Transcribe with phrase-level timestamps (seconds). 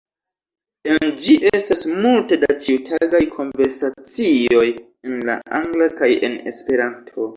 [0.93, 4.65] En ĝi, estas multe da ĉiutagaj konversacioj
[5.11, 7.29] en la Angla kaj en Esperanto.